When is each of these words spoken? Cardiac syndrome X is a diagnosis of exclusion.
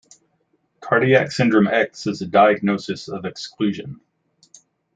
Cardiac 0.79 1.31
syndrome 1.31 1.67
X 1.67 2.07
is 2.07 2.23
a 2.23 2.25
diagnosis 2.25 3.07
of 3.07 3.23
exclusion. 3.23 4.01